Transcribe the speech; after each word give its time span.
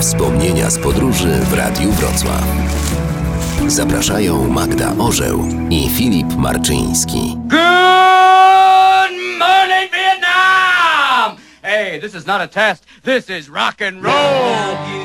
Wspomnienia 0.00 0.70
z 0.70 0.78
podróży 0.78 1.28
w 1.28 1.52
Radiu 1.52 1.92
Wrocław. 1.92 2.44
Zapraszają 3.66 4.48
Magda 4.48 4.92
Orzeł 4.98 5.44
i 5.70 5.88
Filip 5.88 6.36
Marczyński. 6.36 7.36
Good 7.36 7.60
morning, 9.38 9.90
Vietnam! 9.92 10.35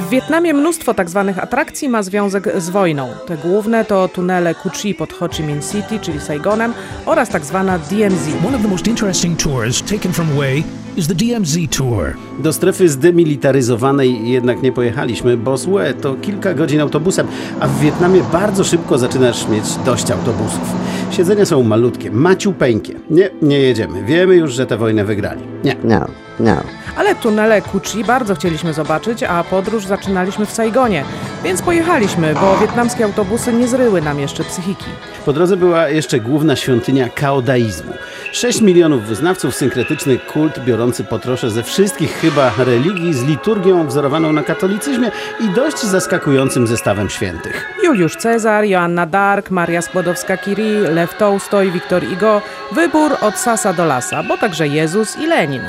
W 0.00 0.08
Wietnamie 0.08 0.54
mnóstwo 0.54 0.94
tak 0.94 1.10
zwanych 1.10 1.38
atrakcji 1.38 1.88
ma 1.88 2.02
związek 2.02 2.48
z 2.60 2.70
wojną. 2.70 3.08
Te 3.26 3.36
główne 3.36 3.84
to 3.84 4.08
tunele 4.08 4.54
Cu 4.54 4.70
Chi 4.70 4.94
pod 4.94 5.12
Ho 5.12 5.28
Chi 5.28 5.42
Minh 5.42 5.64
City, 5.64 5.98
czyli 6.00 6.20
Saigonem, 6.20 6.74
oraz 7.06 7.28
tak 7.28 7.44
zwana 7.44 7.78
DMZ. 7.78 8.28
One 8.46 8.56
of 8.56 8.62
the 8.62 8.68
most 8.68 8.86
interesting 8.86 9.42
tours 9.42 9.82
taken 9.82 10.12
from 10.12 10.26
Hue 10.26 10.62
is 10.96 11.08
the 11.08 11.14
DMZ 11.14 11.56
tour. 11.76 12.14
Do 12.38 12.52
strefy 12.52 12.88
zdemilitaryzowanej 12.88 14.30
jednak 14.30 14.62
nie 14.62 14.72
pojechaliśmy, 14.72 15.36
bo 15.36 15.56
złe 15.56 15.94
to 15.94 16.14
kilka 16.14 16.54
godzin 16.54 16.80
autobusem, 16.80 17.26
a 17.60 17.68
w 17.68 17.80
Wietnamie 17.80 18.22
bardzo 18.32 18.64
szybko 18.64 18.98
zaczynasz 18.98 19.48
mieć 19.48 19.64
dość 19.84 20.10
autobusów. 20.10 20.72
Siedzenia 21.10 21.46
są 21.46 21.62
malutkie, 21.62 22.10
maciupeńkie. 22.10 22.94
Nie, 23.10 23.30
nie 23.42 23.58
jedziemy. 23.58 24.04
Wiemy 24.04 24.36
już, 24.36 24.52
że 24.52 24.66
tę 24.66 24.76
wojnę 24.76 25.04
wygrali. 25.04 25.42
Nie. 25.64 25.76
No, 25.84 26.06
no. 26.40 26.62
Ale 26.96 27.14
tunele 27.14 27.62
Cu 27.62 27.80
Chi 27.80 28.04
bardzo 28.04 28.34
chcieliśmy 28.34 28.72
zobaczyć, 28.72 29.22
a 29.22 29.44
podróż 29.44 29.86
zaczynaliśmy 29.86 30.46
w 30.46 30.52
Saigonie. 30.52 31.04
Więc 31.44 31.62
pojechaliśmy, 31.62 32.34
bo 32.34 32.58
wietnamskie 32.58 33.04
autobusy 33.04 33.52
nie 33.52 33.68
zryły 33.68 34.00
nam 34.00 34.20
jeszcze 34.20 34.44
psychiki. 34.44 34.84
Po 35.24 35.32
drodze 35.32 35.56
była 35.56 35.88
jeszcze 35.88 36.20
główna 36.20 36.56
świątynia 36.56 37.08
kaodaizmu. 37.08 37.92
6 38.32 38.60
milionów 38.60 39.02
wyznawców, 39.02 39.54
synkretyczny 39.54 40.18
kult 40.18 40.64
biorący 40.64 41.04
potrosze 41.04 41.50
ze 41.50 41.62
wszystkich 41.62 42.12
chyba 42.12 42.50
religii 42.58 43.14
z 43.14 43.24
liturgią 43.24 43.86
wzorowaną 43.86 44.32
na 44.32 44.42
katolicyzmie 44.42 45.10
i 45.40 45.48
dość 45.48 45.82
zaskakującym 45.82 46.66
zestawem 46.66 47.10
świętych. 47.10 47.66
Juliusz 47.84 48.16
Cezar, 48.16 48.64
Joanna 48.64 49.06
Dark, 49.06 49.50
Maria 49.50 49.80
Skłodowska-Curie, 49.80 50.80
Lew 50.94 51.14
Tołstoj, 51.18 51.70
Wiktor 51.70 52.04
Igo. 52.04 52.42
Wybór 52.72 53.12
od 53.20 53.38
sasa 53.38 53.72
do 53.72 53.84
lasa, 53.84 54.22
bo 54.22 54.38
także 54.38 54.68
Jezus 54.68 55.18
i 55.18 55.26
Lenin. 55.26 55.62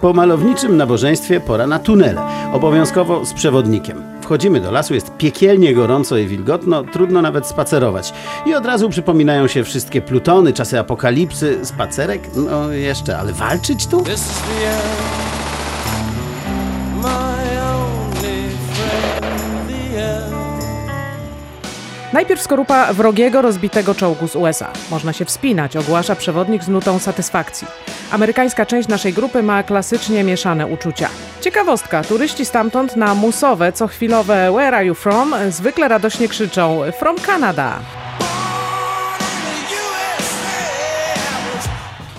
Po 0.00 0.12
malowniczym 0.12 0.76
nabożeństwie 0.76 1.40
pora 1.40 1.66
na 1.66 1.78
tunele, 1.78 2.22
obowiązkowo 2.52 3.24
z 3.24 3.32
przewodnikiem. 3.32 4.02
Wchodzimy 4.22 4.60
do 4.60 4.70
lasu, 4.70 4.94
jest 4.94 5.10
piekielnie 5.16 5.74
gorąco 5.74 6.16
i 6.16 6.26
wilgotno, 6.26 6.82
trudno 6.82 7.22
nawet 7.22 7.46
spacerować. 7.46 8.12
I 8.46 8.54
od 8.54 8.66
razu 8.66 8.88
przypominają 8.88 9.46
się 9.46 9.64
wszystkie 9.64 10.02
plutony, 10.02 10.52
czasy 10.52 10.78
apokalipsy, 10.78 11.58
spacerek? 11.62 12.22
No 12.36 12.70
jeszcze, 12.72 13.18
ale 13.18 13.32
walczyć 13.32 13.86
tu? 13.86 14.02
This 14.02 14.14
is 14.14 14.42
the 14.42 14.70
end. 14.70 15.28
My 17.02 17.37
Najpierw 22.12 22.42
skorupa 22.42 22.92
wrogiego, 22.92 23.42
rozbitego 23.42 23.94
czołgu 23.94 24.28
z 24.28 24.36
USA. 24.36 24.72
Można 24.90 25.12
się 25.12 25.24
wspinać, 25.24 25.76
ogłasza 25.76 26.16
przewodnik 26.16 26.64
z 26.64 26.68
nutą 26.68 26.98
satysfakcji. 26.98 27.66
Amerykańska 28.10 28.66
część 28.66 28.88
naszej 28.88 29.12
grupy 29.12 29.42
ma 29.42 29.62
klasycznie 29.62 30.24
mieszane 30.24 30.66
uczucia. 30.66 31.08
Ciekawostka, 31.40 32.04
turyści 32.04 32.44
stamtąd 32.44 32.96
na 32.96 33.14
musowe, 33.14 33.72
co 33.72 33.86
chwilowe 33.86 34.52
Where 34.52 34.76
are 34.76 34.86
you 34.86 34.94
from? 34.94 35.34
zwykle 35.48 35.88
radośnie 35.88 36.28
krzyczą 36.28 36.80
From 36.98 37.16
Canada. 37.16 37.78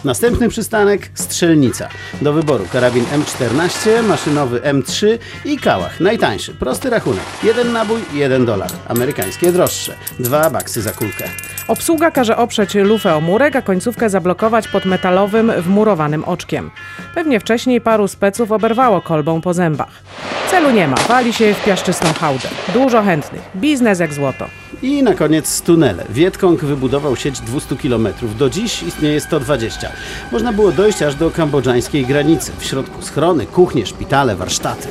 Następny 0.04 0.50
przystanek 0.50 1.10
Strzelnica. 1.14 1.90
Do 2.22 2.34
wyboru 2.34 2.66
karabin 2.72 3.06
M14, 3.06 4.04
maszynowy 4.04 4.60
M3 4.60 5.18
i 5.46 5.58
kałach. 5.58 6.00
Najtańszy, 6.00 6.54
prosty 6.54 6.90
rachunek. 6.90 7.24
Jeden 7.44 7.72
nabój, 7.72 8.02
jeden 8.14 8.46
dolar. 8.46 8.70
Amerykańskie 8.88 9.52
droższe. 9.52 9.96
Dwa 10.20 10.50
baksy 10.50 10.82
za 10.82 10.92
kulkę. 10.92 11.26
Obsługa 11.68 12.12
każe 12.12 12.38
oprzeć 12.38 12.76
lufę 12.76 13.16
o 13.16 13.22
murek, 13.22 13.56
a 13.56 13.62
końcówkę 13.62 14.10
zablokować 14.10 14.68
pod 14.68 14.86
metalowym, 14.86 15.52
wmurowanym 15.62 16.24
oczkiem. 16.24 16.72
Pewnie 17.16 17.40
wcześniej 17.40 17.82
paru 17.82 18.08
speców 18.08 18.52
oberwało 18.52 19.02
kolbą 19.02 19.42
po 19.42 19.54
zębach. 19.54 20.04
Celu 20.52 20.72
nie 20.72 20.88
ma, 20.88 20.96
wali 20.96 21.34
się 21.34 21.54
w 21.54 21.64
piaszczystą 21.64 22.14
hałdę. 22.14 22.50
Dużo 22.74 23.04
chętnych, 23.04 23.42
biznes 23.56 24.00
jak 24.00 24.14
złoto. 24.14 24.46
I 24.82 25.04
na 25.04 25.14
koniec 25.14 25.62
tunele. 25.62 26.06
Wietkong 26.10 26.66
wybudował 26.66 27.16
sieć 27.16 27.40
200 27.40 27.76
km. 27.76 28.08
Do 28.38 28.50
dziś 28.50 28.84
istnieje 28.84 29.22
120. 29.22 29.92
Można 30.32 30.54
było 30.54 30.72
dojść 30.72 31.02
aż 31.02 31.16
do 31.16 31.32
kambodżańskiej 31.32 32.06
granicy. 32.06 32.52
W 32.60 32.66
środku 32.66 33.02
schrony, 33.02 33.46
kuchnie, 33.46 33.86
szpitale, 33.86 34.36
warsztaty. 34.36 34.88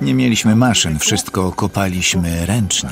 Nie 0.00 0.14
mieliśmy 0.14 0.56
maszyn, 0.56 0.98
wszystko 0.98 1.52
kopaliśmy 1.52 2.46
ręcznie. 2.46 2.90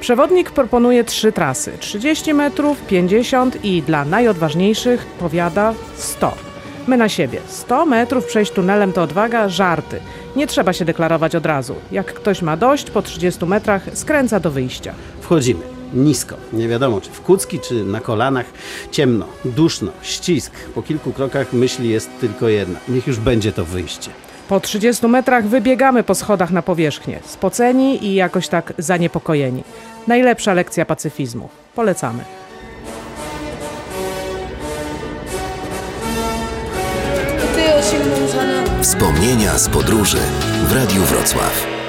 Przewodnik 0.00 0.50
proponuje 0.50 1.04
trzy 1.04 1.32
trasy: 1.32 1.72
30 1.80 2.34
metrów, 2.34 2.86
50 2.86 3.64
i 3.64 3.82
dla 3.82 4.04
najodważniejszych 4.04 5.06
powiada 5.06 5.74
100. 5.96 6.49
My 6.86 6.96
na 6.96 7.08
siebie. 7.08 7.40
100 7.46 7.86
metrów 7.86 8.26
przejść 8.26 8.52
tunelem 8.52 8.92
to 8.92 9.02
odwaga, 9.02 9.48
żarty. 9.48 10.00
Nie 10.36 10.46
trzeba 10.46 10.72
się 10.72 10.84
deklarować 10.84 11.34
od 11.34 11.46
razu. 11.46 11.74
Jak 11.92 12.14
ktoś 12.14 12.42
ma 12.42 12.56
dość, 12.56 12.90
po 12.90 13.02
30 13.02 13.46
metrach 13.46 13.82
skręca 13.94 14.40
do 14.40 14.50
wyjścia. 14.50 14.94
Wchodzimy. 15.20 15.60
Nisko. 15.94 16.36
Nie 16.52 16.68
wiadomo, 16.68 17.00
czy 17.00 17.10
w 17.10 17.20
kucki, 17.20 17.60
czy 17.60 17.84
na 17.84 18.00
kolanach. 18.00 18.46
Ciemno, 18.90 19.26
duszno, 19.44 19.92
ścisk. 20.02 20.52
Po 20.74 20.82
kilku 20.82 21.12
krokach 21.12 21.52
myśli 21.52 21.88
jest 21.88 22.10
tylko 22.20 22.48
jedna. 22.48 22.78
Niech 22.88 23.06
już 23.06 23.18
będzie 23.18 23.52
to 23.52 23.64
wyjście. 23.64 24.10
Po 24.48 24.60
30 24.60 25.06
metrach 25.06 25.46
wybiegamy 25.46 26.02
po 26.02 26.14
schodach 26.14 26.50
na 26.50 26.62
powierzchnię. 26.62 27.20
Spoceni 27.26 28.04
i 28.06 28.14
jakoś 28.14 28.48
tak 28.48 28.72
zaniepokojeni. 28.78 29.64
Najlepsza 30.06 30.54
lekcja 30.54 30.84
pacyfizmu. 30.84 31.48
Polecamy. 31.74 32.39
Wspomnienia 38.82 39.58
z 39.58 39.68
podróży 39.68 40.18
w 40.68 40.72
Radiu 40.72 41.02
Wrocław. 41.02 41.79